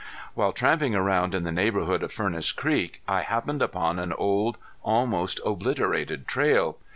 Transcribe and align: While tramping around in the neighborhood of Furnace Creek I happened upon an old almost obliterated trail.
While 0.33 0.51
tramping 0.51 0.95
around 0.95 1.35
in 1.35 1.43
the 1.43 1.51
neighborhood 1.51 2.01
of 2.01 2.11
Furnace 2.11 2.51
Creek 2.51 3.03
I 3.07 3.21
happened 3.21 3.61
upon 3.61 3.99
an 3.99 4.13
old 4.13 4.57
almost 4.83 5.39
obliterated 5.45 6.27
trail. 6.27 6.79